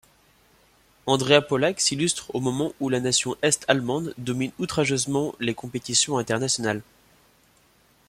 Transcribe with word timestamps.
Andrea 1.05 1.43
Pollack 1.43 1.79
s'illustre 1.79 2.33
au 2.33 2.39
moment 2.39 2.73
où 2.79 2.89
la 2.89 2.99
natation 2.99 3.35
est-allemande 3.43 4.15
domine 4.17 4.51
outrageusement 4.57 5.35
les 5.39 5.53
compétitions 5.53 6.17
internationales. 6.17 6.81